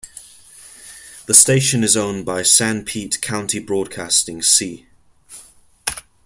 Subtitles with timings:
[1.27, 4.87] The station is owned by Sanpete County Broadcasting C.